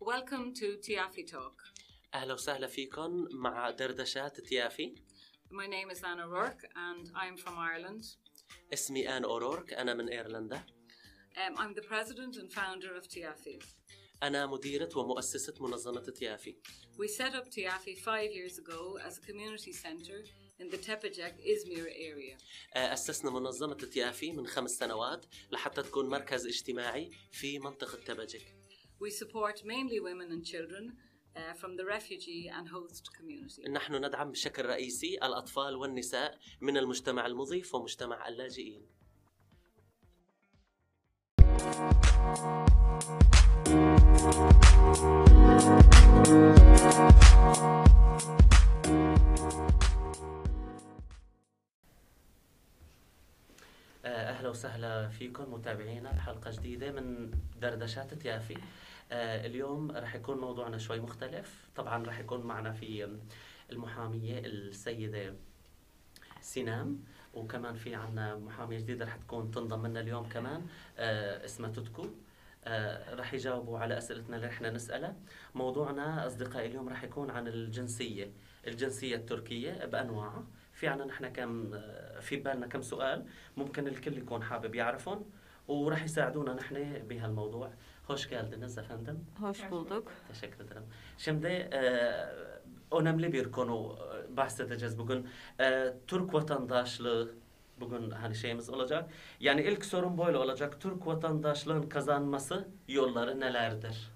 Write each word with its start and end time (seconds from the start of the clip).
Welcome 0.00 0.54
to 0.54 0.76
Tiafi 0.78 1.26
Talk. 1.30 1.62
أهلا 2.14 2.34
وسهلا 2.34 2.66
فيكم 2.66 3.28
مع 3.32 3.70
دردشات 3.70 4.40
تيافي 4.40 4.94
My 5.50 5.66
name 5.66 5.90
is 5.90 6.02
Anna 6.04 6.26
Rourke 6.28 6.64
and 6.76 7.10
I'm 7.14 7.36
from 7.36 7.54
Ireland. 7.58 8.04
اسمي 8.72 9.08
آن 9.16 9.24
أورورك 9.24 9.72
أنا 9.72 9.94
من 9.94 10.08
إيرلندا 10.08 10.62
Um, 11.36 11.56
I'm 11.58 11.74
the 11.74 11.82
president 11.82 12.36
and 12.36 12.52
founder 12.52 12.96
of 12.96 13.08
Tiafi. 13.08 13.58
أنا 14.22 14.46
مديرة 14.46 14.88
ومؤسسة 14.98 15.54
منظمة 15.60 16.00
تيافي 16.00 16.56
We 16.98 17.08
set 17.08 17.34
up 17.34 17.50
Tiafi 17.50 17.96
five 17.98 18.30
years 18.32 18.58
ago 18.58 18.98
as 19.08 19.18
a 19.18 19.20
community 19.20 19.72
centre 19.72 20.22
in 20.58 20.68
the 20.70 20.76
Tepejek, 20.78 21.34
Izmir 21.46 21.86
area. 21.86 22.36
آه، 22.74 22.92
أسسنا 22.92 23.30
منظمة 23.30 23.74
تيافي 23.74 24.32
من 24.32 24.46
خمس 24.46 24.70
سنوات 24.70 25.26
لحتى 25.50 25.82
تكون 25.82 26.08
مركز 26.08 26.46
اجتماعي 26.46 27.10
في 27.32 27.58
منطقة 27.58 27.98
تبجك 28.04 28.59
We 29.00 29.10
support 29.10 29.64
mainly 29.64 29.98
women 29.98 30.30
and 30.30 30.44
children 30.44 30.92
uh, 31.34 31.54
from 31.54 31.74
the 31.78 31.86
refugee 31.86 32.50
and 32.56 32.68
host 32.68 33.04
community. 33.16 33.70
نحن 33.70 34.04
ندعم 34.04 34.30
بشكل 34.32 34.64
رئيسي 34.66 35.18
الأطفال 35.22 35.76
والنساء 35.76 36.38
من 36.60 36.76
المجتمع 36.76 37.26
المضيف 37.26 37.74
ومجتمع 37.74 38.28
اللاجئين. 38.28 38.86
أهلا 54.04 54.48
وسهلا 54.48 55.08
فيكم 55.08 55.54
متابعينا. 55.54 56.12
بحلقة 56.12 56.50
جديدة 56.50 56.92
من 56.92 57.30
دردشات 57.60 58.14
تيافي 58.14 58.56
اليوم 59.12 59.90
رح 59.90 60.14
يكون 60.14 60.38
موضوعنا 60.38 60.78
شوي 60.78 61.00
مختلف. 61.00 61.68
طبعا 61.76 62.06
رح 62.06 62.18
يكون 62.20 62.40
معنا 62.46 62.72
في 62.72 63.18
المحامية 63.72 64.38
السيدة 64.38 65.34
سينام 66.40 66.98
وكمان 67.34 67.74
في 67.74 67.94
عنا 67.94 68.36
محامية 68.36 68.78
جديدة 68.78 69.04
رح 69.04 69.16
تكون 69.16 69.50
تنضم 69.50 69.86
لنا 69.86 70.00
اليوم 70.00 70.28
كمان 70.28 70.66
آه، 70.98 71.44
اسمها 71.44 71.70
تتكو. 71.70 72.06
آه، 72.64 73.14
رح 73.14 73.34
يجاوبوا 73.34 73.78
على 73.78 73.98
أسئلتنا 73.98 74.36
اللي 74.36 74.46
رح 74.46 74.62
نسألها. 74.62 75.16
موضوعنا 75.54 76.26
أصدقائي 76.26 76.66
اليوم 76.66 76.88
رح 76.88 77.04
يكون 77.04 77.30
عن 77.30 77.48
الجنسية 77.48 78.30
الجنسية 78.66 79.16
التركية 79.16 79.84
بأنواعها 79.84 80.44
في 80.72 80.88
عنا 80.88 81.04
نحن 81.04 81.28
كم 81.28 81.70
آه، 81.74 82.20
في 82.20 82.36
بالنا 82.36 82.66
كم 82.66 82.82
سؤال 82.82 83.26
ممكن 83.56 83.86
الكل 83.88 84.18
يكون 84.18 84.42
حابب 84.42 84.74
يعرفهم 84.74 85.24
ورح 85.68 86.04
يساعدونا 86.04 86.54
نحن 86.54 87.02
بهالموضوع. 87.08 87.72
Hoş 88.10 88.28
geldiniz 88.28 88.78
efendim. 88.78 89.26
Hoş 89.40 89.70
bulduk. 89.70 90.12
Teşekkür 90.28 90.64
ederim. 90.64 90.82
Şimdi 91.18 91.46
e, 91.46 92.12
önemli 92.92 93.32
bir 93.32 93.52
konu 93.52 93.98
e, 94.32 94.36
bahsedeceğiz 94.36 94.98
bugün. 94.98 95.28
E, 95.60 95.94
Türk 96.06 96.34
vatandaşlığı 96.34 97.30
bugün 97.80 98.10
hani 98.10 98.34
şeyimiz 98.34 98.70
olacak. 98.70 99.10
Yani 99.40 99.62
ilk 99.62 99.84
sorun 99.84 100.18
böyle 100.18 100.38
olacak. 100.38 100.80
Türk 100.80 101.06
vatandaşlığın 101.06 101.82
kazanması 101.82 102.68
yolları 102.88 103.40
nelerdir? 103.40 104.10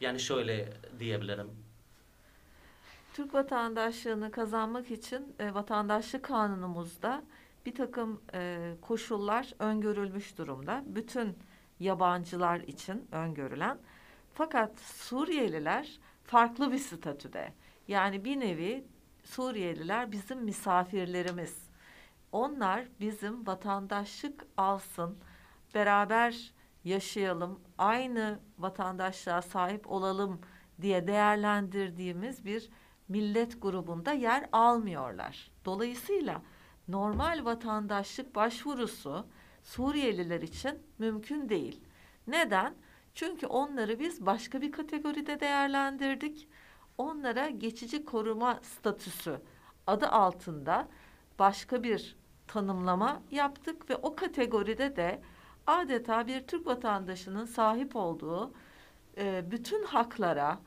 Yani 0.00 0.20
şöyle 0.20 0.72
diyebilirim. 0.98 1.50
Türk 3.14 3.34
vatandaşlığını 3.34 4.30
kazanmak 4.30 4.90
için 4.90 5.34
e, 5.38 5.54
vatandaşlık 5.54 6.22
kanunumuzda 6.22 7.22
bir 7.66 7.74
takım 7.74 8.20
e, 8.34 8.72
koşullar 8.80 9.54
öngörülmüş 9.58 10.38
durumda. 10.38 10.82
Bütün 10.86 11.36
yabancılar 11.80 12.60
için 12.60 13.08
öngörülen. 13.12 13.78
Fakat 14.34 14.80
Suriyeliler 14.80 15.98
farklı 16.24 16.72
bir 16.72 16.78
statüde. 16.78 17.52
Yani 17.88 18.24
bir 18.24 18.40
nevi 18.40 18.84
Suriyeliler 19.24 20.12
bizim 20.12 20.38
misafirlerimiz. 20.38 21.68
Onlar 22.32 22.84
bizim 23.00 23.46
vatandaşlık 23.46 24.46
alsın, 24.56 25.18
beraber 25.74 26.52
yaşayalım, 26.84 27.60
aynı 27.78 28.38
vatandaşlığa 28.58 29.42
sahip 29.42 29.90
olalım 29.90 30.40
diye 30.82 31.06
değerlendirdiğimiz 31.06 32.44
bir 32.44 32.70
millet 33.08 33.62
grubunda 33.62 34.12
yer 34.12 34.48
almıyorlar. 34.52 35.50
Dolayısıyla 35.64 36.42
normal 36.88 37.44
vatandaşlık 37.44 38.34
başvurusu 38.34 39.26
Suriyeliler 39.64 40.42
için 40.42 40.78
mümkün 40.98 41.48
değil. 41.48 41.80
Neden? 42.26 42.74
Çünkü 43.14 43.46
onları 43.46 43.98
biz 43.98 44.26
başka 44.26 44.60
bir 44.60 44.72
kategoride 44.72 45.40
değerlendirdik. 45.40 46.48
Onlara 46.98 47.48
geçici 47.48 48.04
koruma 48.04 48.60
statüsü 48.62 49.40
adı 49.86 50.08
altında 50.08 50.88
başka 51.38 51.82
bir 51.82 52.16
tanımlama 52.46 53.22
yaptık 53.30 53.90
ve 53.90 53.96
o 53.96 54.16
kategoride 54.16 54.96
de 54.96 55.22
adeta 55.66 56.26
bir 56.26 56.46
Türk 56.46 56.66
vatandaşının 56.66 57.44
sahip 57.44 57.96
olduğu 57.96 58.52
e, 59.16 59.50
bütün 59.50 59.84
haklara 59.84 60.60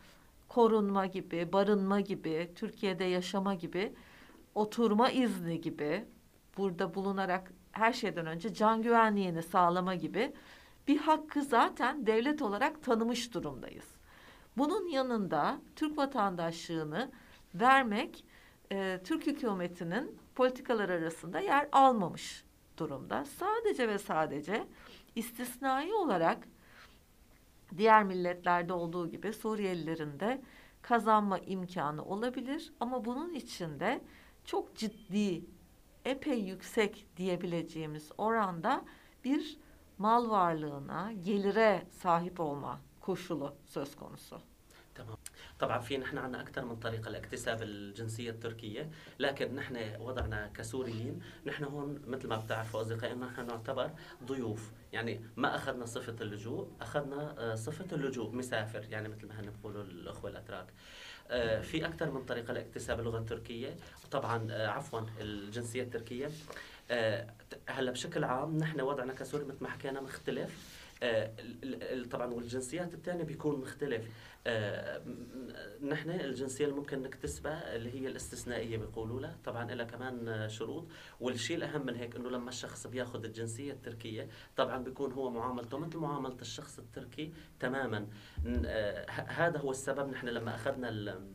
korunma 0.49 1.05
gibi, 1.05 1.53
barınma 1.53 2.01
gibi, 2.01 2.51
Türkiye'de 2.55 3.03
yaşama 3.03 3.55
gibi, 3.55 3.93
oturma 4.55 5.09
izni 5.09 5.61
gibi, 5.61 6.05
burada 6.57 6.95
bulunarak 6.95 7.51
her 7.72 7.94
şeyden 7.94 8.25
önce 8.25 8.53
can 8.53 8.81
güvenliğini 8.81 9.44
sağlama 9.44 9.95
gibi 9.95 10.33
bir 10.88 10.97
hakkı 10.97 11.41
zaten 11.41 12.07
devlet 12.07 12.41
olarak 12.41 12.83
tanımış 12.83 13.33
durumdayız. 13.33 13.85
Bunun 14.57 14.88
yanında 14.88 15.59
Türk 15.75 15.97
vatandaşlığını 15.97 17.11
vermek 17.56 18.25
e, 18.72 19.00
Türk 19.03 19.27
hükümetinin 19.27 20.19
politikalar 20.35 20.89
arasında 20.89 21.39
yer 21.39 21.69
almamış 21.72 22.45
durumda. 22.77 23.25
Sadece 23.25 23.88
ve 23.88 23.97
sadece 23.97 24.67
istisnai 25.16 25.94
olarak 25.94 26.47
diğer 27.77 28.03
milletlerde 28.03 28.73
olduğu 28.73 29.09
gibi 29.09 29.33
Suriyelilerin 29.33 30.19
de 30.19 30.41
kazanma 30.81 31.39
imkanı 31.39 32.06
olabilir 32.06 32.73
ama 32.79 33.06
bunun 33.06 33.33
için 33.33 33.79
de 33.79 34.01
çok 34.45 34.75
ciddi 34.75 35.45
epey 36.07 36.40
yüksek 36.40 37.07
diyebileceğimiz 37.18 38.12
oranda 38.18 38.85
bir 39.23 39.57
mal 39.97 40.29
varlığına, 40.29 41.12
gelire 41.12 41.88
sahip 41.91 42.40
olma 42.40 42.81
koşulu 43.01 43.56
söz 43.66 43.95
konusu. 43.95 44.41
تمام. 44.97 45.17
طبعا 45.59 45.79
في 45.79 45.97
نحن 45.97 46.17
عنا 46.17 46.41
أكثر 46.41 46.65
من 46.65 46.75
طريقة 46.75 47.09
لاكتساب 47.11 47.61
الجنسية 47.61 48.29
التركية 48.29 48.89
لكن 49.19 49.55
نحن 49.55 49.95
وضعنا 49.99 50.47
كسوريين 50.53 51.19
نحن 51.45 51.63
هون 51.63 52.01
مثل 52.07 52.27
ما 52.27 52.37
بتعرفوا 52.37 52.81
أصدقائي 52.81 53.13
إنه 53.13 53.25
نحن 53.25 53.47
نعتبر 53.47 53.91
ضيوف. 54.25 54.71
يعني 54.93 55.21
ما 55.37 55.55
أخذنا 55.55 55.85
صفة 55.85 56.15
اللجوء 56.21 56.71
أخذنا 56.81 57.35
آه، 57.37 57.55
صفة 57.55 57.95
اللجوء 57.95 58.35
مسافر 58.35 58.85
يعني 58.89 59.09
مثل 59.09 59.27
ما 59.27 59.39
هن 59.39 59.49
بيقولوا 59.49 59.83
الأخوة 59.83 60.29
الأتراك. 60.29 60.67
آه، 61.29 61.61
في 61.61 61.85
أكثر 61.85 62.11
من 62.11 62.25
طريقة 62.25 62.53
لاكتساب 62.53 62.99
اللغة 62.99 63.17
التركية. 63.19 63.75
طبعا 64.11 64.47
آه، 64.51 64.67
عفوا 64.67 65.01
الجنسية 65.21 65.83
التركية. 65.83 66.29
آه، 66.91 67.27
هلأ 67.69 67.91
بشكل 67.91 68.23
عام 68.23 68.57
نحن 68.57 68.81
وضعنا 68.81 69.13
كسوري 69.13 69.45
مثل 69.45 69.57
ما 69.63 69.69
حكينا 69.69 70.01
مختلف. 70.01 70.76
طبعا 72.11 72.33
والجنسيات 72.33 72.93
الثانية 72.93 73.23
بيكون 73.23 73.59
مختلف. 73.59 74.05
آه، 74.47 75.01
نحن 75.81 76.09
الجنسية 76.09 76.65
اللي 76.65 76.75
ممكن 76.75 77.01
نكتسبها 77.01 77.75
اللي 77.75 78.01
هي 78.01 78.07
الاستثنائية 78.07 78.77
بيقولوا 78.77 79.19
لها. 79.19 79.37
طبعا 79.45 79.71
لها 79.71 79.83
كمان 79.85 80.27
آه، 80.27 80.47
شروط. 80.47 80.87
والشيء 81.19 81.57
الأهم 81.57 81.85
من 81.85 81.95
هيك 81.95 82.15
إنه 82.15 82.29
لما 82.29 82.49
الشخص 82.49 82.87
بياخذ 82.87 83.23
الجنسية 83.25 83.71
التركية 83.73 84.27
طبعا 84.57 84.77
بيكون 84.83 85.11
هو 85.11 85.29
معاملته 85.29 85.77
مثل 85.77 85.97
معاملة 85.97 86.37
الشخص 86.41 86.79
التركي 86.79 87.33
تماما. 87.59 88.07
آه، 88.65 89.05
هذا 89.11 89.59
هو 89.59 89.71
السبب 89.71 90.09
نحن 90.09 90.27
لما 90.27 90.55
أخذنا 90.55 90.89
ال- 90.89 91.31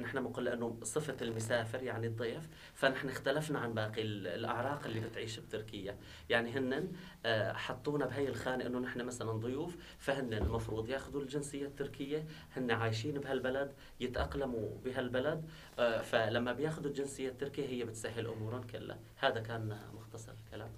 نحن 0.00 0.20
بنقول 0.20 0.44
لأنه 0.44 0.78
صفة 0.82 1.16
المسافر 1.22 1.82
يعني 1.82 2.06
الضيف 2.06 2.48
فنحن 2.74 3.08
اختلفنا 3.08 3.58
عن 3.58 3.74
باقي 3.74 4.02
ال- 4.02 4.26
الأعراق 4.26 4.86
اللي 4.86 5.00
بتعيش 5.00 5.38
بتركيا 5.38 5.96
يعني 6.28 6.50
هن 6.58 6.92
آه، 7.26 7.52
حطونا 7.52 8.06
بهي 8.06 8.28
الخانة 8.28 8.66
إنه 8.66 8.78
نحن 8.78 9.04
مثلا 9.04 9.32
ضيوف 9.32 9.76
فهن 9.98 10.32
المفروض 10.32 10.88
ياخذوا 10.88 11.20
الجنسية 11.22 11.66
التركية 11.66 12.24
هن 12.56 12.70
عايشين 12.70 13.18
بهالبلد 13.20 13.72
يتأقلموا 14.00 14.68
بهالبلد 14.84 15.44
آه، 15.78 16.00
فلما 16.02 16.52
بياخذوا 16.52 16.90
الجنسية 16.90 17.28
التركية 17.28 17.66
هي 17.68 17.84
بتسهل 17.84 18.26
أمورهم 18.26 18.62
كلها 18.62 18.98
هذا 19.16 19.40
كان 19.40 19.78
مختصر 19.94 20.32
الكلام 20.46 20.70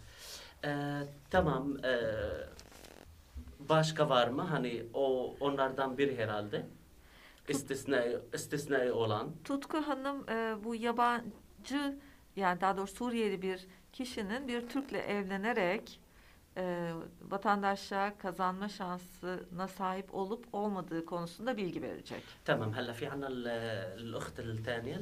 آه، 0.64 1.08
تمام 1.30 1.76
başka 3.68 4.08
var 4.08 4.28
mı? 4.28 4.42
Hani 4.42 4.82
o 4.94 5.34
onlardan 5.40 5.98
biri 5.98 6.16
herhalde. 6.18 6.66
istisnai, 7.50 8.18
istisnai 8.34 8.92
olan. 8.92 9.32
Tutku 9.44 9.78
Hanım 9.78 10.30
e, 10.30 10.64
bu 10.64 10.74
yabancı 10.74 11.98
yani 12.36 12.60
daha 12.60 12.76
doğrusu 12.76 12.94
Suriyeli 12.94 13.42
bir 13.42 13.66
kişinin 13.92 14.48
bir 14.48 14.68
Türk'le 14.68 15.08
evlenerek 15.08 16.00
e, 16.56 16.92
vatandaşlığa 17.22 18.18
kazanma 18.18 18.68
şansına 18.68 19.68
sahip 19.68 20.14
olup 20.14 20.44
olmadığı 20.52 21.06
konusunda 21.06 21.56
bilgi 21.56 21.82
verecek. 21.82 22.22
Tamam. 22.44 22.72
Hala 22.72 22.92
fi 22.92 23.10
anna 23.10 23.52
e, 23.52 23.86
l-ukht 24.12 24.38
l-taniye 24.38 24.98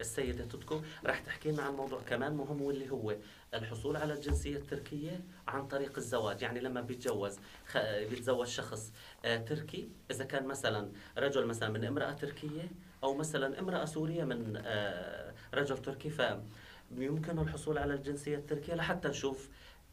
الثانية 0.00 0.30
ال- 0.30 0.34
السيدة 0.40 0.44
تتكو 0.44 0.80
رح 1.06 1.18
تحكي 1.20 1.50
لنا 1.50 1.62
عن 1.62 1.72
موضوع 1.74 2.00
كمان 2.08 2.32
مهم 2.34 2.62
واللي 2.62 2.90
هو 2.90 3.16
الحصول 3.54 3.96
على 3.96 4.12
الجنسية 4.12 4.56
التركية 4.56 5.20
عن 5.48 5.66
طريق 5.68 5.96
الزواج. 5.96 6.42
يعني 6.42 6.60
لما 6.60 6.80
بيتجوز 6.80 7.38
خ- 7.66 7.78
بيتزوج 8.10 8.46
شخص 8.46 8.92
آه، 9.24 9.36
تركي 9.36 9.88
إذا 10.10 10.24
كان 10.24 10.46
مثلا 10.46 10.92
رجل 11.18 11.46
مثلا 11.46 11.68
من 11.68 11.84
امرأة 11.84 12.12
تركية 12.12 12.70
أو 13.04 13.14
مثلا 13.14 13.58
امرأة 13.60 13.84
سورية 13.84 14.24
من 14.24 14.62
آه، 14.64 15.32
رجل 15.54 15.78
تركي 15.78 16.10
فيمكنه 16.10 17.42
الحصول 17.42 17.78
على 17.78 17.94
الجنسية 17.94 18.36
التركية 18.36 18.74
لحتى 18.74 19.08
نشوف 19.08 19.48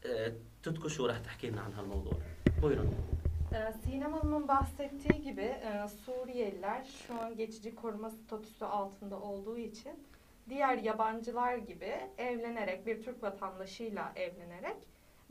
آه، 0.06 0.32
تتكو 0.62 0.88
شو 0.88 1.06
رح 1.06 1.18
تحكي 1.18 1.50
لنا 1.50 1.60
عن 1.60 1.72
هالموضوع. 1.72 2.18
بويرون 2.62 3.17
Sinem 3.48 4.12
Hanım'ın 4.12 4.48
bahsettiği 4.48 5.22
gibi 5.22 5.40
e, 5.40 5.88
Suriyeliler 5.88 6.84
şu 6.84 7.20
an 7.20 7.36
geçici 7.36 7.74
koruma 7.74 8.10
statüsü 8.10 8.64
altında 8.64 9.20
olduğu 9.20 9.58
için 9.58 10.06
diğer 10.48 10.78
yabancılar 10.78 11.56
gibi 11.56 11.96
evlenerek 12.18 12.86
bir 12.86 13.02
Türk 13.02 13.22
vatandaşıyla 13.22 14.12
evlenerek 14.16 14.76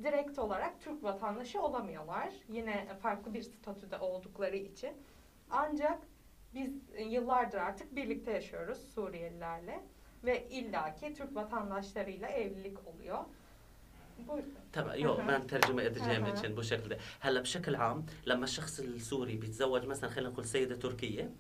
direkt 0.03 0.39
olarak 0.39 0.81
Türk 0.81 1.03
vatandaşı 1.03 1.61
olamıyorlar. 1.61 2.33
Yine 2.49 2.87
farklı 3.01 3.33
bir 3.33 3.41
statüde 3.41 3.97
oldukları 3.97 4.55
için. 4.55 4.91
Ancak 5.49 5.99
biz 6.53 6.71
e, 6.93 7.03
yıllardır 7.03 7.57
artık 7.57 7.95
birlikte 7.95 8.31
yaşıyoruz 8.31 8.77
Suriyelilerle 8.93 9.79
ve 10.23 10.47
illaki 10.49 11.13
Türk 11.13 11.35
vatandaşlarıyla 11.35 12.27
evlilik 12.27 12.87
oluyor. 12.87 13.25
تمام 14.73 14.99
يو. 14.99 15.17
ما 15.17 15.37
أها. 16.01 16.13
جامد 16.13 16.55
بشكل 16.55 16.89
ده 16.89 16.97
هلا 17.19 17.41
بشكل 17.41 17.75
عام 17.75 18.05
لما 18.25 18.43
الشخص 18.43 18.79
السوري 18.79 19.35
بيتزوج 19.35 19.85
مثلا 19.85 20.09
خلينا 20.09 20.29
نقول 20.29 20.45
سيدة 20.45 20.75
تركية 20.75 21.31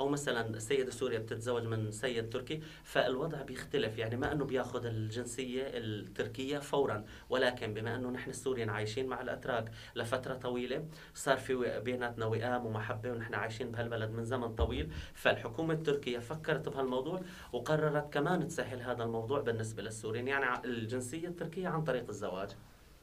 أو 0.00 0.08
مثلا 0.08 0.58
سيده 0.58 0.90
سوريا 0.90 1.18
بتتزوج 1.18 1.62
من 1.62 1.90
سيد 1.92 2.30
تركي 2.30 2.62
فالوضع 2.84 3.42
بيختلف 3.42 3.98
يعني 3.98 4.16
ما 4.16 4.32
أنه 4.32 4.44
بياخذ 4.44 4.86
الجنسية 4.86 5.62
التركية 5.66 6.58
فورا 6.58 7.04
ولكن 7.30 7.74
بما 7.74 7.94
أنه 7.94 8.10
نحن 8.10 8.30
السوريين 8.30 8.70
عايشين 8.70 9.06
مع 9.06 9.20
الأتراك 9.20 9.70
لفترة 9.94 10.34
طويلة 10.34 10.88
صار 11.14 11.36
في 11.38 11.80
بيناتنا 11.80 12.26
وئام 12.26 12.66
ومحبة 12.66 13.10
ونحن 13.12 13.34
عايشين 13.34 13.70
بهالبلد 13.70 14.10
من 14.10 14.24
زمن 14.24 14.54
طويل 14.54 14.92
فالحكومة 15.14 15.74
التركية 15.74 16.18
فكرت 16.18 16.68
بهالموضوع 16.68 17.20
وقررت 17.52 18.12
كمان 18.12 18.48
تسهل 18.48 18.82
هذا 18.82 19.04
الموضوع 19.04 19.40
بالنسبة 19.40 19.82
للسوريين 19.82 20.28
يعني 20.28 20.64
الجنسية 20.64 21.28
التركية 21.28 21.68
عن 21.68 21.84
طريق 21.84 22.08
الزواج 22.08 22.50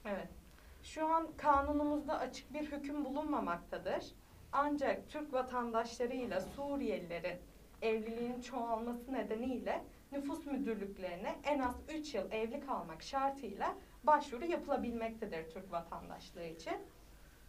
Evet. 0.06 0.28
Şu 0.84 1.06
an 1.06 1.28
kanunumuzda 1.38 2.20
açık 2.20 2.54
bir 2.54 2.72
hüküm 2.72 3.06
bulunmamaktadır. 3.06 4.04
Ancak 4.53 5.09
Türk 5.11 5.33
vatandaşlarıyla 5.33 6.41
Suriyelilerin 6.41 7.39
evliliğin 7.83 8.41
çoğalması 8.41 9.13
nedeniyle 9.13 9.85
nüfus 10.13 10.47
müdürlüklerine 10.47 11.37
en 11.45 11.59
az 11.59 11.75
3 11.95 12.15
yıl 12.15 12.31
evli 12.33 12.61
kalmak 12.67 13.03
şartıyla 13.03 13.75
başvuru 14.05 14.45
yapılabilmektedir 14.45 15.51
Türk 15.51 15.73
vatandaşlığı 15.73 16.45
için. 16.45 16.75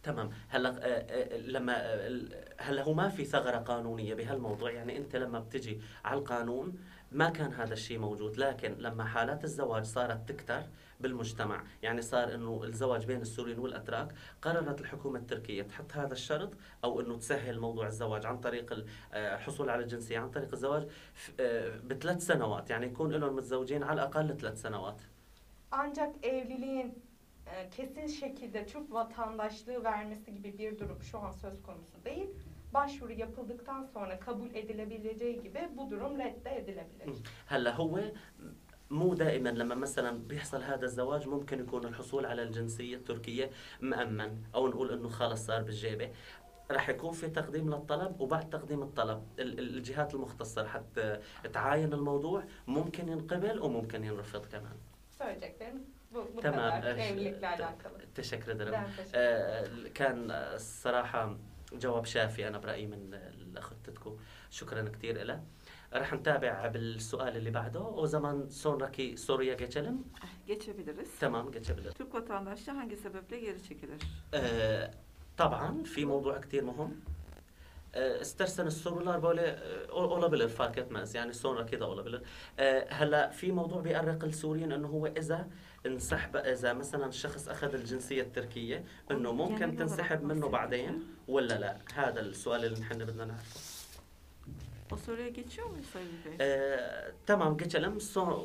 تمام 0.08 0.28
هلا 0.54 0.68
آه، 0.68 1.02
آه، 1.16 1.38
لما 1.54 1.74
آه، 1.88 2.06
ال- 2.10 2.32
هلا 2.66 2.82
هو 2.88 2.92
ما 3.00 3.06
في 3.16 3.22
ثغره 3.34 3.58
قانونيه 3.70 4.12
بهالموضوع 4.20 4.70
يعني 4.78 4.92
انت 5.00 5.12
لما 5.24 5.38
بتجي 5.44 5.74
على 6.04 6.18
القانون 6.20 6.66
ما 7.15 7.29
كان 7.29 7.53
هذا 7.53 7.73
الشيء 7.73 7.99
موجود 7.99 8.37
لكن 8.37 8.75
لما 8.79 9.03
حالات 9.03 9.43
الزواج 9.43 9.83
صارت 9.83 10.29
تكتر 10.29 10.63
بالمجتمع 10.99 11.63
يعني 11.83 12.01
صار 12.01 12.35
إنه 12.35 12.63
الزواج 12.63 13.05
بين 13.05 13.21
السوريين 13.21 13.59
والأتراك 13.59 14.15
قررت 14.41 14.81
الحكومة 14.81 15.19
التركية 15.19 15.63
تحط 15.63 15.93
هذا 15.93 16.13
الشرط 16.13 16.53
أو 16.83 17.01
إنه 17.01 17.17
تسهل 17.17 17.59
موضوع 17.59 17.87
الزواج 17.87 18.25
عن 18.25 18.39
طريق 18.39 18.85
آه، 19.13 19.35
الحصول 19.35 19.69
على 19.69 19.83
الجنسية 19.83 20.19
عن 20.19 20.31
طريق 20.31 20.53
الزواج 20.53 20.87
آه، 21.39 21.77
بثلاث 21.77 22.25
سنوات 22.25 22.69
يعني 22.69 22.85
يكون 22.85 23.11
لهم 23.11 23.35
متزوجين 23.35 23.83
على 23.83 23.93
الأقل 23.93 24.37
ثلاث 24.37 24.61
سنوات 24.61 25.01
Ancak 25.71 26.25
evliliğin 26.25 27.03
e, 27.47 27.69
kesin 27.69 28.07
şekilde 28.07 28.65
Türk 28.65 28.93
vatandaşlığı 28.93 29.83
vermesi 29.83 30.33
gibi 30.33 30.57
bir 30.57 30.79
durum 30.79 31.01
şu 31.03 31.19
an 31.19 31.31
söz 31.31 31.63
konusu 31.63 32.05
değil. 32.05 32.29
Başvuru 32.75 33.11
yapıldıktan 33.11 33.83
sonra 33.93 34.19
kabul 34.19 34.49
edilebileceği 34.55 35.41
gibi 35.41 35.69
bu 35.77 35.89
durum 35.91 36.13
reddedilebilir. 36.19 37.05
مم. 37.07 37.15
هلا 37.51 37.71
هو 37.81 37.93
مو 38.99 39.07
دائما 39.23 39.49
لما 39.61 39.75
مثلا 39.85 40.11
بيحصل 40.29 40.61
هذا 40.71 40.85
الزواج 40.89 41.23
ممكن 41.27 41.57
يكون 41.59 41.83
الحصول 41.85 42.23
على 42.25 42.41
الجنسية 42.47 42.95
التركية 42.95 43.49
مأمن 43.91 44.31
أو 44.55 44.67
نقول 44.67 44.87
إنه 44.93 45.09
خلص 45.09 45.41
صار 45.47 45.61
بالجيبة 45.67 46.07
رح 46.71 46.89
يكون 46.89 47.11
في 47.19 47.27
تقديم 47.39 47.65
للطلب 47.73 48.21
وبعد 48.21 48.49
تقديم 48.49 48.81
الطلب 48.83 49.19
ال- 49.39 49.59
ال- 49.59 49.77
الجهات 49.77 50.15
المختصة 50.15 50.61
رح 50.61 50.81
تعاين 51.53 51.93
الموضوع 51.93 52.43
ممكن 52.67 53.09
ينقبل 53.09 53.59
وممكن 53.59 54.03
ينرفض 54.03 54.45
كمان 54.45 54.77
Söyleyeceklerim 55.19 55.77
bu, 56.13 56.19
bu 56.35 56.41
تمام 56.41 56.81
kadar 56.81 56.95
evlilikle 56.97 57.39
ت- 57.39 57.61
alakalı. 57.61 57.97
تشكر 58.15 58.71
Ben 58.71 58.85
teşekkür 58.95 59.15
آه، 59.15 59.67
كان 59.99 60.31
الصراحة 60.31 61.21
جواب 61.79 62.05
شافي 62.05 62.47
أنا 62.47 62.57
برأيي 62.57 62.87
من 62.87 63.19
تتكو 63.83 64.17
شكرا 64.49 64.89
كثير 64.89 65.23
لها 65.23 65.43
رح 65.93 66.13
نتابع 66.13 66.67
بالسؤال 66.67 67.37
اللي 67.37 67.51
بعده. 67.51 67.79
وزمان 67.81 68.49
سونركي 68.49 69.15
سوريا 69.17 69.55
geçelim 69.55 69.95
Geçebiliriz. 70.47 71.09
تمام 71.19 71.51
geçebilir 71.51 71.91
Türk 71.91 72.13
vatandaşlığı 72.13 72.73
hangi 72.73 72.95
sebeple 72.95 73.39
geri 73.39 73.63
çekilir? 73.63 73.99
طبعا 75.43 75.69
في 75.93 76.01
موضوع 76.11 76.35
كثير 76.45 76.63
مهم. 76.71 76.91
آه، 77.95 78.21
استرسن 78.21 78.67
السولار 78.67 79.19
بولي 79.19 79.41
آه، 79.41 79.91
أولا 79.91 80.27
بلر 80.27 80.47
فاك 80.47 80.79
اتماز 80.79 81.15
يعني 81.15 81.33
سونا 81.33 81.63
كده 81.63 81.85
أولا 81.85 82.01
بلر 82.01 82.21
آه، 82.59 82.87
هلا 82.89 83.29
في 83.29 83.51
موضوع 83.51 83.81
بيقرق 83.81 84.23
السوريين 84.23 84.71
إنه 84.71 84.87
هو 84.87 85.07
إذا 85.07 85.47
انسحب 85.85 86.35
إذا 86.35 86.73
مثلا 86.73 87.11
شخص 87.11 87.49
أخذ 87.49 87.73
الجنسية 87.73 88.21
التركية 88.21 88.83
إنه 89.11 89.31
ممكن 89.31 89.75
تنسحب 89.75 90.23
منه 90.23 90.49
بعدين 90.49 91.03
ولا 91.27 91.53
لا 91.53 91.77
هذا 91.93 92.21
السؤال 92.21 92.65
اللي 92.65 92.79
نحن 92.79 92.97
بدنا 92.97 93.25
نعرفه 93.25 93.59
وسوريا 94.91 95.29
geçiyor 95.29 95.67
mu 95.67 95.77
sayın 95.93 96.09
tamam 97.25 97.57
geçelim 97.57 98.01
sonra 98.01 98.35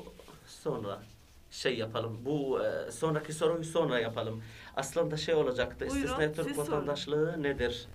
sonra 0.47 1.03
şey 1.51 1.79
yapalım. 1.79 2.21
Bu 2.25 2.61
sonraki 2.91 3.33
soruyu 3.33 3.65
sonra 3.65 3.99
yapalım. 3.99 4.43
Aslında 4.77 5.17
şey 5.17 5.35
olacaktı. 5.35 5.89
Buyurun, 5.91 6.21
istisna 6.21 6.33
Türk 6.33 6.59
vatandaşlığı 6.59 7.31
sorun. 7.31 7.43
nedir? 7.43 7.89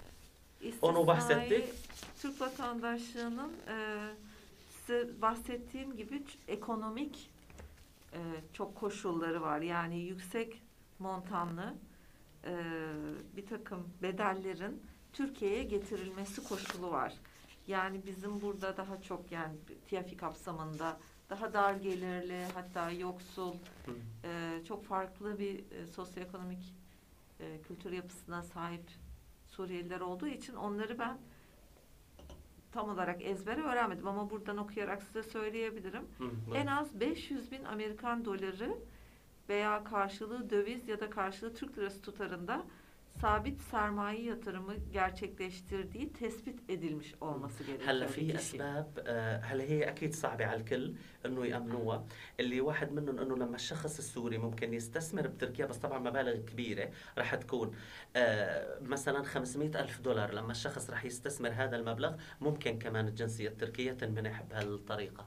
Onu 0.81 1.07
bahsettik. 1.07 1.73
Türk 2.21 2.41
vatandaşlığının 2.41 3.53
e, 3.67 3.97
size 4.69 5.21
bahsettiğim 5.21 5.97
gibi 5.97 6.23
ekonomik 6.47 7.29
e, 8.13 8.19
çok 8.53 8.75
koşulları 8.75 9.41
var. 9.41 9.61
Yani 9.61 9.99
yüksek 9.99 10.61
montanlı 10.99 11.73
e, 12.45 12.53
bir 13.37 13.45
takım 13.45 13.89
bedellerin 14.01 14.83
Türkiye'ye 15.13 15.63
getirilmesi 15.63 16.43
koşulu 16.43 16.91
var. 16.91 17.13
Yani 17.67 18.01
bizim 18.05 18.41
burada 18.41 18.77
daha 18.77 19.01
çok 19.01 19.31
yani 19.31 19.55
TİAFİ 19.89 20.17
kapsamında 20.17 20.97
daha 21.29 21.53
dar 21.53 21.73
gelirli 21.73 22.45
hatta 22.53 22.91
yoksul 22.91 23.53
Hı. 23.85 23.91
e, 24.23 24.61
çok 24.67 24.85
farklı 24.85 25.39
bir 25.39 25.59
e, 25.59 25.87
sosyoekonomik 25.87 26.73
e, 27.39 27.61
kültür 27.67 27.91
yapısına 27.91 28.43
sahip 28.43 28.83
Suriyeliler 29.55 29.99
olduğu 29.99 30.27
için 30.27 30.55
onları 30.55 30.99
ben 30.99 31.17
tam 32.71 32.89
olarak 32.89 33.21
ezbere 33.21 33.61
öğrenmedim 33.61 34.07
ama 34.07 34.29
buradan 34.29 34.57
okuyarak 34.57 35.03
size 35.03 35.23
söyleyebilirim. 35.23 36.01
Hı, 36.17 36.55
En 36.55 36.67
az 36.67 36.99
500 36.99 37.51
bin 37.51 37.63
Amerikan 37.63 38.25
doları 38.25 38.77
veya 39.49 39.83
karşılığı 39.83 40.49
döviz 40.49 40.87
ya 40.87 40.99
da 40.99 41.09
karşılığı 41.09 41.53
Türk 41.53 41.77
lirası 41.77 42.01
tutarında 42.01 42.65
sabit 43.21 43.61
sermaye 43.61 44.21
yatırımı 44.23 44.75
gerçekleştirdiği 44.93 46.13
tespit 46.13 46.69
edilmiş 46.69 47.13
olması 47.21 47.63
gerekiyor. 47.63 47.89
هلا 47.89 48.07
في. 48.07 48.35
أسباب 48.35 48.87
آه، 49.07 49.37
هلا 49.49 49.63
هي 49.63 49.89
أكيد 49.91 50.13
صعبة 50.13 50.45
على 50.45 50.59
الكل 50.61 50.93
إنه 51.25 51.45
يأمنوها 51.45 52.05
اللي 52.39 52.61
واحد 52.61 52.91
منهم 52.91 53.19
إنه 53.19 53.35
لما 53.37 53.55
الشخص 53.55 53.97
السوري 53.97 54.37
ممكن 54.37 54.73
يستثمر 54.73 55.27
بتركيا 55.27 55.65
بس 55.65 55.77
طبعا 55.77 55.99
مبالغ 55.99 56.35
كبيرة 56.35 56.89
راح 57.17 57.35
تكون 57.35 57.75
آه، 58.15 58.79
مثلا 58.81 59.23
500 59.23 59.79
ألف 59.79 59.99
دولار 60.01 60.33
لما 60.33 60.51
الشخص 60.51 60.89
راح 60.89 61.05
يستثمر 61.05 61.49
هذا 61.49 61.75
المبلغ 61.75 62.15
ممكن 62.41 62.79
كمان 62.79 63.07
الجنسية 63.07 63.47
التركية 63.49 63.91
تنمنح 63.91 64.41
بهالطريقة 64.41 65.25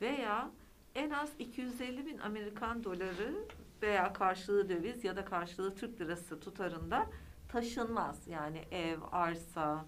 Veya 0.00 0.50
en 0.94 1.10
az 1.10 1.30
250 1.38 2.06
bin 2.06 2.18
Amerikan 2.18 2.84
doları 2.84 3.34
veya 3.82 4.12
karşılığı 4.12 4.68
döviz 4.68 5.04
ya 5.04 5.16
da 5.16 5.24
karşılığı 5.24 5.74
Türk 5.74 6.00
lirası 6.00 6.40
tutarında 6.40 7.06
taşınmaz. 7.48 8.28
Yani 8.28 8.58
ev, 8.70 8.98
arsa, 9.12 9.84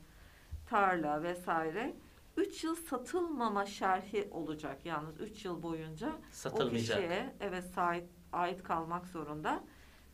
tarla 0.66 1.22
vesaire 1.22 1.96
3 2.36 2.64
yıl 2.64 2.74
satılmama 2.74 3.66
şerhi 3.66 4.28
olacak. 4.30 4.86
Yalnız 4.86 5.20
3 5.20 5.44
yıl 5.44 5.62
boyunca 5.62 6.12
o 6.52 6.58
kişiye 6.70 7.34
evet 7.40 7.64
sahip, 7.64 8.04
ait 8.32 8.62
kalmak 8.62 9.06
zorunda. 9.06 9.64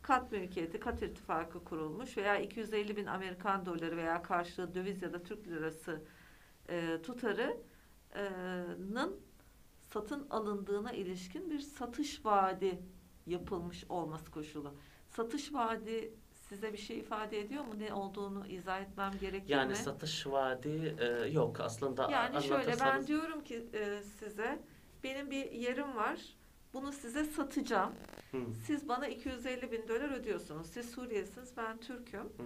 kat 0.01 0.31
mülkiyeti, 0.31 0.79
kat 0.79 1.01
irtifakı 1.01 1.63
kurulmuş 1.63 2.17
veya 2.17 2.37
250 2.39 2.97
bin 2.97 3.05
Amerikan 3.05 3.65
doları 3.65 3.97
veya 3.97 4.23
karşılığı 4.23 4.75
döviz 4.75 5.01
ya 5.01 5.13
da 5.13 5.23
Türk 5.23 5.47
lirası 5.47 6.01
e, 6.69 7.01
tutarının 7.03 7.55
satın 9.93 10.27
alındığına 10.29 10.91
ilişkin 10.91 11.49
bir 11.49 11.59
satış 11.59 12.25
vaadi 12.25 12.79
yapılmış 13.25 13.83
olması 13.89 14.31
koşulu. 14.31 14.73
Satış 15.09 15.53
vaadi 15.53 16.13
size 16.49 16.73
bir 16.73 16.77
şey 16.77 16.99
ifade 16.99 17.39
ediyor 17.39 17.63
mu? 17.65 17.79
Ne 17.79 17.93
olduğunu 17.93 18.47
izah 18.47 18.81
etmem 18.81 19.11
gerekir 19.21 19.49
Yani 19.49 19.69
mi? 19.69 19.75
satış 19.75 20.27
vaadi 20.27 20.95
e, 20.99 21.05
yok 21.29 21.59
aslında 21.59 22.11
Yani 22.11 22.43
şöyle 22.43 22.79
ben 22.79 23.07
diyorum 23.07 23.43
ki 23.43 23.65
e, 23.73 24.03
size 24.19 24.59
benim 25.03 25.31
bir 25.31 25.51
yerim 25.51 25.95
var. 25.95 26.19
Bunu 26.73 26.91
size 26.91 27.23
satacağım. 27.23 27.93
Hı, 28.31 28.37
Siz 28.65 28.87
bana 28.89 29.07
250 29.07 29.71
bin 29.71 29.87
dolar 29.87 30.19
ödüyorsunuz. 30.19 30.67
Siz 30.67 30.89
Suriyelisiniz, 30.91 31.57
ben 31.57 31.77
Türk'üm. 31.77 32.19
hı. 32.23 32.43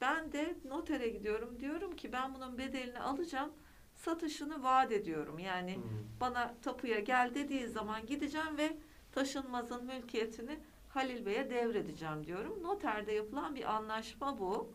Ben 0.00 0.32
de 0.32 0.54
notere 0.64 1.08
gidiyorum. 1.08 1.60
Diyorum 1.60 1.96
ki 1.96 2.12
ben 2.12 2.34
bunun 2.34 2.58
bedelini 2.58 3.00
alacağım. 3.00 3.52
Satışını 3.94 4.62
vaat 4.62 4.92
ediyorum. 4.92 5.38
Yani 5.38 5.76
Hı. 5.76 5.80
bana 6.20 6.54
tapuya 6.62 6.98
gel 7.00 7.30
dediği 7.34 7.68
zaman 7.68 8.06
gideceğim 8.06 8.56
ve 8.58 8.76
taşınmazın 9.16 9.84
mülkiyetini 9.84 10.58
Halil 10.88 11.26
Bey'e 11.26 11.50
devredeceğim 11.50 12.26
diyorum. 12.26 12.62
Noterde 12.62 13.12
yapılan 13.12 13.54
bir 13.54 13.74
anlaşma 13.74 14.38
bu. 14.38 14.72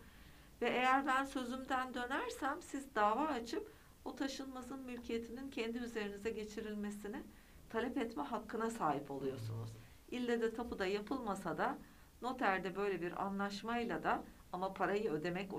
Ve 0.62 0.70
eğer 0.70 1.08
ben 1.08 1.24
sözümden 1.24 1.94
dönersem 1.94 2.62
siz 2.62 2.96
dava 2.96 3.28
açıp 3.28 3.72
o 4.06 4.16
taşınmazın 4.16 4.80
mülkiyetinin 4.80 5.52
kendi 5.52 5.78
üzerinize 5.78 6.30
geçirilmesini 6.30 7.24
talep 7.70 7.98
etme 7.98 8.24
hakkına 8.24 8.70
sahip 8.70 9.12
oluyorsunuz. 9.12 9.70
İlle 10.12 10.42
de 10.42 10.54
tapuda 10.54 10.86
yapılmasa 10.86 11.58
da 11.58 11.78
noterde 12.22 12.76
böyle 12.76 13.02
bir 13.02 13.26
anlaşmayla 13.26 14.04
da 14.04 14.24
ama 14.54 14.74
parayı 14.74 15.12
ödemek 15.12 15.52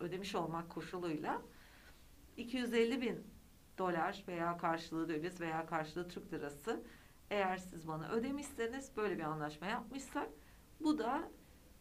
ödemiş 0.00 0.34
olmak 0.34 0.70
koşuluyla 0.70 1.42
250 2.36 3.00
bin 3.00 3.26
dolar 3.78 4.24
veya 4.28 4.56
karşılığı 4.56 5.08
döviz 5.08 5.40
veya 5.40 5.66
karşılığı 5.66 6.08
Türk 6.08 6.32
lirası 6.32 6.82
eğer 7.30 7.56
siz 7.56 7.88
bana 7.88 8.08
ödemişseniz 8.08 8.96
böyle 8.96 9.18
bir 9.18 9.22
anlaşma 9.22 9.66
yapmışsak 9.66 10.28
bu 10.80 10.98
da 10.98 11.30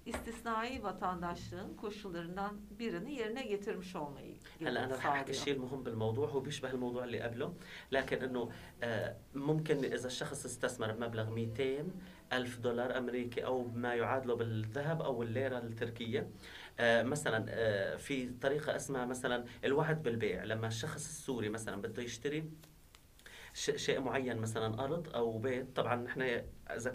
istisnai 0.06 0.84
vatandaşlığın 0.84 1.76
koşullarından 1.76 2.58
birini 2.80 3.14
yerine 3.14 3.44
getirmiş 3.44 3.96
olmayı 3.96 4.36
هلا 4.66 4.80
أنا 4.86 4.96
رح 5.00 5.06
أحكي 5.16 5.32
الشيء 5.38 5.54
المهم 5.58 5.82
بالموضوع 5.86 6.28
هو 6.34 6.40
بيشبه 6.48 6.72
الموضوع 6.76 7.04
اللي 7.08 7.20
قبله 7.26 7.50
لكن 7.92 8.18
إنه 8.28 8.44
آه، 8.84 9.16
ممكن 9.50 9.78
إذا 9.98 10.08
الشخص 10.14 10.46
استثمر 10.46 10.92
بمبلغ 10.92 11.28
200 11.30 11.92
ألف 12.34 12.60
دولار 12.60 12.98
أمريكي 12.98 13.46
أو 13.46 13.56
ما 13.84 13.96
يعادله 13.96 14.34
بالذهب 14.36 15.02
أو 15.02 15.24
الليرة 15.24 15.58
التركية 15.58 16.30
آه، 16.80 17.04
مثلا 17.04 17.46
آه، 17.50 17.96
في 17.96 18.30
طريقة 18.42 18.76
اسمها 18.76 19.06
مثلا 19.06 19.46
الوعد 19.64 20.04
بالبيع. 20.04 20.44
لما 20.44 20.68
الشخص 20.68 21.08
السوري 21.08 21.50
مثلا 21.50 21.82
بده 21.82 22.04
يشتري 22.04 22.44
شيء 23.54 24.00
معين 24.00 24.38
مثلا 24.38 24.84
أرض 24.84 25.16
أو 25.16 25.38
بيت. 25.38 25.76
طبعا 25.76 25.96
نحن 25.96 26.42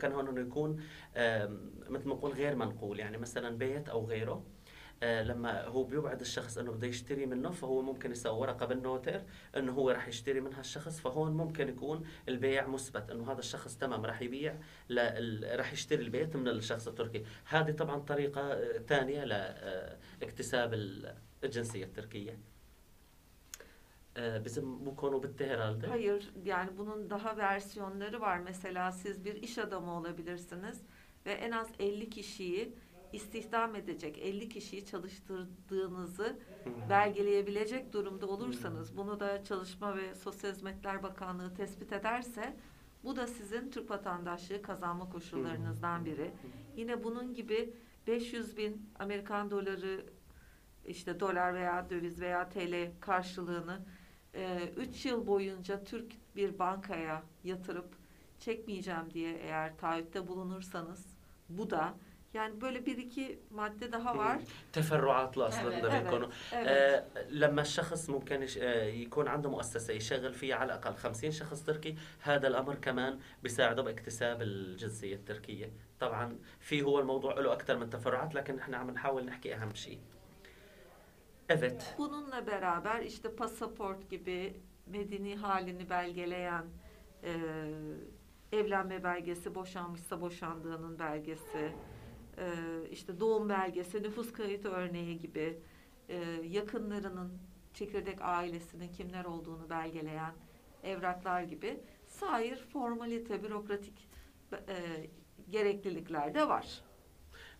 هون 0.04 0.28
إنه 0.28 0.40
يكون 0.40 0.76
مثل 1.88 2.08
ما 2.08 2.14
نقول 2.14 2.32
غير 2.32 2.56
منقول. 2.56 3.00
يعني 3.00 3.18
مثلا 3.18 3.58
بيت 3.58 3.88
أو 3.88 4.06
غيره. 4.06 4.46
آه، 5.02 5.22
لما 5.22 5.64
هو 5.64 5.84
بيوعد 5.84 6.20
الشخص 6.20 6.58
إنه 6.58 6.72
بده 6.72 6.86
يشتري 6.86 7.26
منه 7.26 7.50
فهو 7.50 7.82
ممكن 7.82 8.10
يسوي 8.10 8.38
ورقه 8.38 8.66
بالنوتر 8.66 9.22
إنه 9.56 9.72
هو 9.72 9.90
راح 9.90 10.08
يشتري 10.08 10.40
من 10.40 10.54
هالشخص 10.54 11.00
فهون 11.00 11.32
ممكن 11.32 11.68
يكون 11.68 12.02
البيع 12.28 12.66
مثبت 12.66 13.10
إنه 13.10 13.32
هذا 13.32 13.38
الشخص 13.38 13.76
تمام 13.76 14.06
راح 14.06 14.22
يبيع 14.22 14.58
راح 15.54 15.72
يشتري 15.72 16.02
البيت 16.02 16.36
من 16.36 16.48
الشخص 16.48 16.88
التركي. 16.88 17.24
هذه 17.44 17.70
طبعا 17.70 17.98
طريقة 17.98 18.78
ثانية 18.78 19.24
لاكتساب 20.20 20.74
الجنسية 21.44 21.84
التركية. 21.84 22.38
آه، 24.16 24.44
bizim 24.44 24.86
bu 24.86 24.96
konu 24.96 25.22
bitti 25.22 25.46
herhalde. 25.46 25.86
Hayır, 25.86 26.32
yani 26.44 26.70
bunun 26.78 27.10
daha 27.10 27.36
versiyonları 27.36 28.20
var. 28.20 28.38
Mesela 28.38 28.92
siz 28.92 29.24
bir 29.24 29.34
iş 29.34 29.58
adamı 29.58 29.96
olabilirsiniz 29.98 30.82
ve 31.26 31.32
en 31.32 31.50
az 31.50 31.68
50 31.78 32.10
kişiyi 32.10 32.74
istihdam 33.12 33.74
edecek, 33.76 34.18
50 34.18 34.48
kişiyi 34.48 34.86
çalıştırdığınızı 34.86 36.38
belgeleyebilecek 36.90 37.92
durumda 37.92 38.26
olursanız, 38.26 38.96
bunu 38.96 39.20
da 39.20 39.44
Çalışma 39.44 39.96
ve 39.96 40.14
Sosyal 40.14 40.52
Hizmetler 40.52 41.02
Bakanlığı 41.02 41.54
tespit 41.54 41.92
ederse, 41.92 42.56
bu 43.04 43.16
da 43.16 43.26
sizin 43.26 43.70
Türk 43.70 43.90
vatandaşlığı 43.90 44.62
kazanma 44.62 45.10
koşullarınızdan 45.10 46.04
biri. 46.04 46.30
Yine 46.76 47.04
bunun 47.04 47.34
gibi 47.34 47.74
500 48.06 48.56
bin 48.56 48.90
Amerikan 48.98 49.50
doları, 49.50 50.06
işte 50.84 51.20
dolar 51.20 51.54
veya 51.54 51.90
döviz 51.90 52.20
veya 52.20 52.48
TL 52.48 52.90
karşılığını 53.00 53.80
3 54.76 55.06
yıl 55.06 55.26
boyunca 55.26 55.84
Türk 55.84 56.12
bir 56.36 56.58
bankaya 56.58 57.22
yatırıp 57.44 57.88
çekmeyeceğim 58.40 59.10
diye 59.14 59.34
eğer 59.36 59.76
taahhütte 59.76 60.28
bulunursanız 60.28 61.06
bu 61.48 61.70
da 61.70 61.94
yani 62.34 62.60
böyle 62.60 62.86
bir 62.86 62.98
iki 62.98 63.38
madde 63.50 63.92
daha 63.92 64.18
var. 64.18 64.38
تفرعات 64.72 65.32
لا 65.38 65.44
أصلا 65.48 65.70
Evet. 65.72 65.82
ده 65.84 65.88
Evet, 65.88 66.04
بيكونوا 66.04 66.28
evet. 66.52 66.66
آه 66.68 67.04
لما 67.42 67.62
الشخص 67.68 68.02
ممكن 68.10 68.38
آه 68.58 68.84
يكون 69.04 69.26
عنده 69.28 69.48
مؤسسة 69.50 69.92
يشغل 70.00 70.34
فيها 70.40 70.56
على 70.56 70.72
الأقل 70.72 70.94
50 70.96 71.30
شخص 71.30 71.62
تركي 71.62 71.96
هذا 72.20 72.48
الأمر 72.48 72.74
كمان 72.74 73.18
بيساعده 73.42 73.82
باكتساب 73.82 74.42
الجنسية 74.42 75.14
التركية 75.14 75.70
طبعا 76.00 76.38
في 76.60 76.82
هو 76.82 77.00
الموضوع 77.00 77.34
له 77.40 77.52
أكثر 77.52 77.76
من 77.76 77.90
تفرعات 77.90 78.34
لكن 78.34 78.56
نحن 78.56 78.74
عم 78.74 78.90
نحاول 78.90 79.24
نحكي 79.24 79.54
أهم 79.54 79.74
شيء 79.74 79.98
Evet. 81.48 81.94
Bununla 81.98 82.46
beraber 82.46 83.02
işte 83.02 83.36
pasaport 83.36 84.10
gibi 84.10 84.56
medeni 84.86 85.36
halini 85.36 85.90
belgeleyen 85.90 86.64
e, 87.22 87.32
evlenme 88.52 89.04
belgesi, 89.04 89.54
boşanmışsa 89.54 90.20
boşandığının 90.20 90.98
belgesi, 90.98 91.72
e, 92.38 92.46
işte 92.90 93.20
doğum 93.20 93.48
belgesi, 93.48 94.02
nüfus 94.02 94.32
kayıtı 94.32 94.68
örneği 94.68 95.18
gibi 95.18 95.58
e, 96.08 96.16
yakınlarının 96.48 97.32
çekirdek 97.74 98.18
ailesinin 98.20 98.88
kimler 98.92 99.24
olduğunu 99.24 99.70
belgeleyen 99.70 100.32
evraklar 100.82 101.42
gibi 101.42 101.80
sair 102.06 102.56
formalite, 102.56 103.42
bürokratik 103.42 104.08
e, 104.52 105.10
gereklilikler 105.50 106.34
de 106.34 106.48
var. 106.48 106.84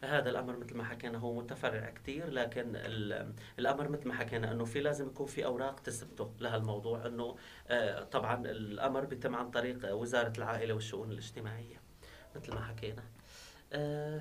هذا 0.02 0.30
الأمر 0.30 0.56
مثل 0.56 0.76
ما 0.76 0.84
حكينا 0.84 1.18
هو 1.18 1.34
متفرع 1.34 1.90
كثير 1.90 2.30
لكن 2.30 2.76
ال- 2.76 3.32
الأمر 3.58 3.88
مثل 3.88 4.08
ما 4.08 4.14
حكينا 4.14 4.52
إنه 4.52 4.64
في 4.64 4.80
لازم 4.80 5.06
يكون 5.06 5.26
في 5.26 5.44
أوراق 5.44 5.80
تثبته 5.80 6.30
لهالموضوع 6.40 7.06
إنه 7.06 7.36
آه، 7.68 8.02
طبعا 8.04 8.46
الأمر 8.46 9.04
بيتم 9.04 9.34
عن 9.36 9.50
طريق 9.50 9.94
وزارة 9.94 10.32
العائلة 10.38 10.74
والشؤون 10.74 11.10
الاجتماعية 11.10 11.80
مثل 12.36 12.54
ما 12.54 12.64
حكينا 12.64 13.02
آه، 13.72 14.20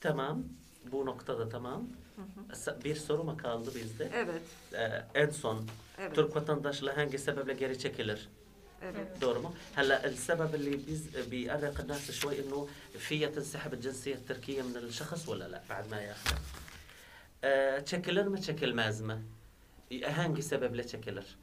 تمام 0.00 0.44
bu 0.92 1.06
noktada 1.06 1.48
tamam. 1.48 1.82
Hı 2.16 2.22
hı. 2.22 2.84
Bir 2.84 2.94
soru 2.96 3.24
mu 3.24 3.36
kaldı 3.36 3.70
bizde? 3.74 4.10
Evet, 4.14 4.42
Ee, 4.74 5.04
en 5.14 5.30
son 5.30 5.64
evet, 5.98 6.14
Türk 6.14 6.36
vatandaşlığı 6.36 6.90
hangi 6.92 7.18
sebeple 7.18 7.52
geri 7.54 7.78
çekilir? 7.78 8.28
evet. 8.83 9.21
doğru 9.21 9.39
mu؟ 9.41 9.53
هلا 9.75 9.97
السبب 10.09 10.51
اللي 10.57 10.75
بيز 10.87 11.03
بيقرق 11.31 11.77
الناس 11.83 12.05
شوي 12.21 12.35
انه 12.41 12.59
فيها 13.07 13.29
تنسحب 13.35 13.71
الجنسيه 13.77 14.15
التركيه 14.21 14.61
من 14.67 14.75
الشخص 14.77 15.21
ولا 15.29 15.47
لا 15.53 15.59
بعد 15.71 15.85
ما 15.91 15.99
ياخذها؟ 16.09 16.39
آه، 17.43 17.85
çekilir 17.85 18.27
mi 18.33 18.41
çekilmez 18.41 19.01
mi? 19.01 19.17
Hangi 20.15 20.43
sebeple 20.43 20.87
çekilir? 20.87 21.37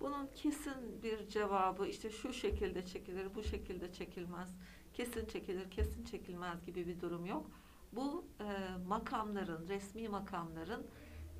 Bunun 0.00 0.26
kesin 0.34 1.02
bir 1.02 1.28
cevabı 1.28 1.86
işte 1.86 2.10
şu 2.10 2.32
şekilde 2.32 2.86
çekilir, 2.86 3.34
bu 3.34 3.42
şekilde 3.42 3.92
çekilmez, 3.92 4.48
kesin 4.94 5.26
çekilir, 5.26 5.70
kesin 5.70 6.04
çekilmez 6.04 6.66
gibi 6.66 6.86
bir 6.86 7.00
durum 7.00 7.26
yok. 7.26 7.50
Bu 7.92 8.24
e, 8.40 8.44
makamların, 8.86 9.68
resmi 9.68 10.08
makamların 10.08 10.86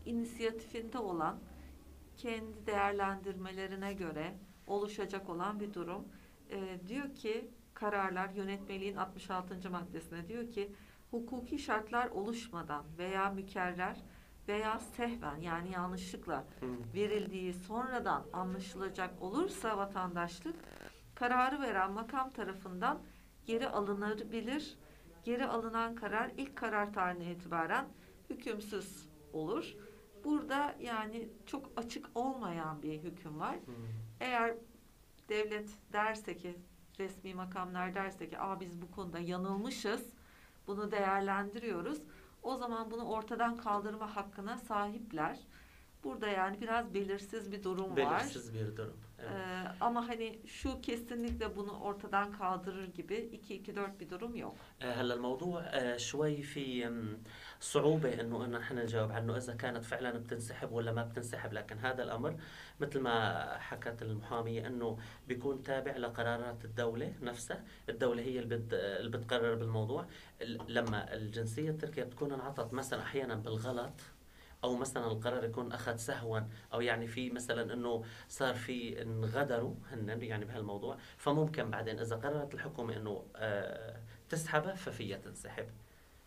inisiyatifinde 0.06 0.98
olan, 0.98 1.40
kendi 2.16 2.66
değerlendirmelerine 2.66 3.92
göre 3.92 4.34
oluşacak 4.67 5.29
olan 5.29 5.59
bir 5.59 5.73
durum. 5.73 6.07
E, 6.49 6.79
diyor 6.87 7.15
ki 7.15 7.51
kararlar 7.73 8.29
yönetmeliğin 8.29 8.95
66. 8.95 9.69
maddesine 9.69 10.27
diyor 10.27 10.51
ki 10.51 10.71
hukuki 11.11 11.59
şartlar 11.59 12.07
oluşmadan 12.07 12.85
veya 12.97 13.29
mükerrer 13.29 13.97
veya 14.47 14.79
sehven 14.79 15.37
yani 15.41 15.71
yanlışlıkla 15.71 16.43
verildiği 16.95 17.53
sonradan 17.53 18.23
anlaşılacak 18.33 19.21
olursa 19.21 19.77
vatandaşlık 19.77 20.55
kararı 21.15 21.61
veren 21.61 21.91
makam 21.91 22.29
tarafından 22.29 23.01
geri 23.45 23.67
alınabilir. 23.67 24.77
Geri 25.23 25.45
alınan 25.45 25.95
karar 25.95 26.31
ilk 26.37 26.55
karar 26.55 26.93
tarihine 26.93 27.31
itibaren 27.31 27.85
hükümsüz 28.29 29.09
olur. 29.33 29.75
Burada 30.23 30.75
yani 30.81 31.29
çok 31.45 31.71
açık 31.77 32.09
olmayan 32.15 32.81
bir 32.81 33.03
hüküm 33.03 33.39
var. 33.39 33.55
Eğer 34.19 34.55
devlet 35.29 35.69
derse 35.93 36.37
ki 36.37 36.55
resmi 36.99 37.33
makamlar 37.33 37.95
derse 37.95 38.29
ki 38.29 38.39
Aa, 38.39 38.59
biz 38.59 38.81
bu 38.81 38.91
konuda 38.91 39.19
yanılmışız 39.19 40.13
bunu 40.67 40.91
değerlendiriyoruz. 40.91 42.01
O 42.43 42.55
zaman 42.55 42.91
bunu 42.91 43.03
ortadan 43.03 43.57
kaldırma 43.57 44.15
hakkına 44.15 44.57
sahipler. 44.57 45.39
Burada 46.03 46.27
yani 46.27 46.61
biraz 46.61 46.93
belirsiz 46.93 47.51
bir 47.51 47.63
durum 47.63 47.89
var. 47.91 47.95
belirsiz 47.97 48.53
bir 48.53 48.77
durum. 48.77 48.97
Evet. 49.19 49.31
Ee, 49.31 49.67
ama 49.81 50.07
hani 50.07 50.39
şu 50.47 50.81
kesinlikle 50.81 51.55
bunu 51.55 51.79
ortadan 51.79 52.31
kaldırır 52.31 52.87
gibi 52.93 53.15
2-2-4 53.49 53.99
bir 53.99 54.09
durum 54.09 54.35
yok. 54.35 54.55
هلا 54.81 55.13
الموضوع 55.17 55.55
آه، 55.79 55.97
شوي 56.09 56.35
في 56.51 56.65
صعوبة 57.73 58.09
إنه 58.21 58.37
إنه 58.45 58.57
إحنا 58.63 58.83
نجاوب 58.83 59.11
عنه 59.17 59.31
إذا 59.37 59.53
كانت 59.63 59.83
فعلا 59.91 60.11
بتنسحب 60.23 60.69
ولا 60.71 60.91
ما 60.97 61.03
بتنسحب 61.09 61.53
لكن 61.53 61.77
هذا 61.87 62.03
الأمر 62.03 62.31
مثل 62.79 62.99
ما 62.99 63.15
حكت 63.67 64.01
المحامية 64.01 64.61
إنه 64.67 64.97
بيكون 65.27 65.63
تابع 65.63 65.97
لقرارات 65.97 66.65
الدولة 66.65 67.13
نفسها، 67.21 67.63
الدولة 67.89 68.21
هي 68.23 68.39
اللي 68.39 68.57
بت- 68.57 68.73
اللي 68.73 69.11
بتقرر 69.17 69.55
بالموضوع، 69.55 70.05
ال- 70.41 70.59
لما 70.77 71.13
الجنسية 71.13 71.69
التركية 71.69 72.03
بتكون 72.03 72.31
انعطت 72.31 72.73
مثلا 72.73 73.01
أحيانا 73.01 73.35
بالغلط 73.35 73.93
او 74.64 74.76
مثلا 74.76 75.06
القرار 75.06 75.44
يكون 75.44 75.72
اخذ 75.72 75.96
سهوا 75.96 76.40
او 76.72 76.80
يعني 76.80 77.06
في 77.06 77.30
مثلا 77.30 77.72
انه 77.74 78.04
صار 78.28 78.54
في 78.54 79.02
انغدروا 79.02 79.74
هن 79.90 80.22
يعني 80.22 80.44
بهالموضوع 80.44 80.98
فممكن 81.16 81.70
بعدين 81.70 81.98
اذا 81.98 82.16
قررت 82.16 82.54
الحكومه 82.54 82.96
انه 82.96 83.24
آه 83.36 84.00
تسحبها 84.28 84.74
ففيها 84.74 85.18
تنسحب 85.18 85.66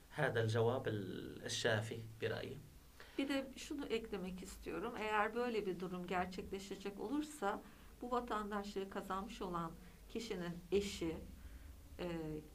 هذا 0.10 0.42
الجواب 0.42 0.88
ال- 0.88 1.44
الشافي 1.46 2.00
برايي 2.22 2.58
Bir 3.18 3.28
de 3.28 3.48
şunu 3.58 3.86
eklemek 3.86 4.44
istiyorum. 4.44 4.94
Eğer 5.00 5.36
böyle 5.36 5.66
bir 5.66 5.80
durum 5.80 6.08
gerçekleşecek 6.08 7.00
olursa 7.00 7.62
bu 8.02 8.12
vatandaşlığı 8.12 8.90
kazanmış 8.90 9.42
olan 9.42 9.72
kişinin 10.10 10.58
eşi, 10.72 11.18
e, 12.00 12.06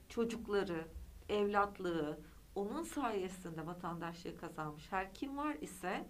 çocukları, 0.08 0.84
evlatlığı 1.28 2.18
onun 2.55 2.83
sayesinde 2.83 3.65
vatandaşlığı 3.67 4.37
kazanmış 4.37 4.91
her 4.91 5.13
kim 5.13 5.37
var 5.37 5.55
ise 5.61 6.05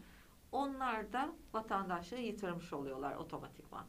onlar 0.52 1.14
da 1.14 1.30
vatandaşlığı 1.54 2.18
yitirmiş 2.18 2.74
oluyorlar 2.74 3.16
otomatikman. 3.16 3.86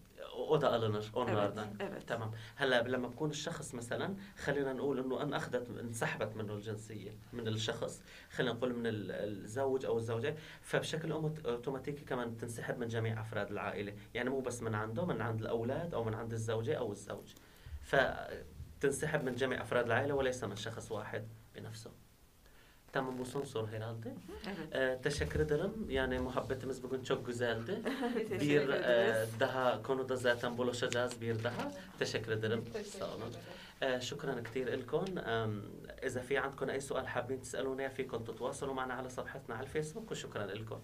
وده 0.51 0.69
alınır 0.77 1.11
onlardan. 1.15 1.69
Evet, 1.81 1.91
evet. 1.93 2.07
تمام 2.13 2.31
هلا 2.61 2.79
لما 2.95 3.09
بكون 3.13 3.31
الشخص 3.39 3.69
مثلا 3.81 4.07
خلينا 4.45 4.73
نقول 4.79 4.97
انه 5.03 5.17
ان 5.23 5.33
اخذت 5.41 5.67
انسحبت 5.85 6.31
منه 6.39 6.53
الجنسيه 6.59 7.13
من 7.37 7.49
الشخص 7.49 7.95
خلينا 8.35 8.53
نقول 8.57 8.71
من 8.79 8.87
ال- 8.87 9.11
الزوج 9.29 9.83
أو 9.91 9.97
الزوجه 9.99 10.33
فبشكل 10.69 11.13
اوتوماتيكي 11.13 12.05
كمان 12.05 12.31
بتنسحب 12.35 12.79
من 12.79 12.89
جميع 12.89 13.21
افراد 13.21 13.51
العائله 13.51 13.93
يعني 14.15 14.31
مو 14.31 14.41
بس 14.41 14.63
من 14.63 14.75
عنده 14.75 15.03
من 15.07 15.21
عند 15.23 15.41
الاولاد 15.41 15.95
أو 15.95 16.05
من 16.05 16.15
عند 16.15 16.33
الزوجه 16.33 16.75
أو 16.83 16.93
الزوج 16.93 17.29
فتنسحب 17.83 19.25
من 19.25 19.35
جميع 19.35 19.63
افراد 19.63 19.85
العائله 19.87 20.15
وليس 20.15 20.45
من 20.45 20.57
شخص 20.57 20.93
واحد 20.93 21.29
بنفسه 21.55 21.91
Tamam 22.93 23.19
bu 23.19 23.25
son 23.25 23.45
soru 23.45 23.67
herhalde. 23.67 24.15
Evet. 24.47 24.75
Ee, 24.75 25.03
teşekkür 25.03 25.41
ederim. 25.41 25.73
Yani 25.89 26.19
muhabbetimiz 26.19 26.83
bugün 26.83 27.03
çok 27.03 27.27
güzeldi. 27.27 27.83
Bir 28.41 28.69
e, 28.69 29.27
daha 29.41 29.83
konuda 29.83 30.17
zaten 30.17 30.59
buluşacağız 30.59 31.21
bir 31.21 31.45
daha. 31.45 31.73
Teşekkür 31.99 32.33
ederim. 32.33 32.65
Teşekkür 32.65 32.99
sağ 32.99 33.07
olun. 33.07 33.33
آه، 33.83 33.99
شكرا 33.99 34.35
كثير 34.41 34.67
لكم 34.77 35.05
إذا 36.03 36.21
في 36.21 36.39
عندكم 36.39 36.71
أي 36.71 36.81
سؤال 36.81 37.09
حابين 37.09 37.41
تسألونا 37.41 37.89
فيكم 37.89 38.25
تتواصلوا 38.25 38.75
معنا 38.75 38.95
على 38.95 39.09
صفحتنا 39.09 39.55
على 39.55 39.67
الفيسبوك 39.67 40.11
وشكرا 40.11 40.47
لكم 40.47 40.81